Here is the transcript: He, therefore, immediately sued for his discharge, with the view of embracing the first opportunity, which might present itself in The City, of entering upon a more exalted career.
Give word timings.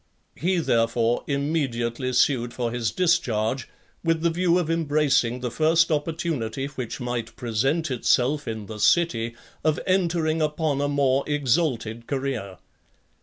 He, 0.35 0.57
therefore, 0.57 1.23
immediately 1.27 2.11
sued 2.13 2.55
for 2.55 2.71
his 2.71 2.89
discharge, 2.89 3.69
with 4.03 4.23
the 4.23 4.31
view 4.31 4.57
of 4.57 4.71
embracing 4.71 5.41
the 5.41 5.51
first 5.51 5.91
opportunity, 5.91 6.65
which 6.65 6.99
might 6.99 7.35
present 7.35 7.91
itself 7.91 8.47
in 8.47 8.65
The 8.65 8.79
City, 8.79 9.35
of 9.63 9.79
entering 9.85 10.41
upon 10.41 10.81
a 10.81 10.87
more 10.87 11.23
exalted 11.29 12.07
career. 12.07 12.57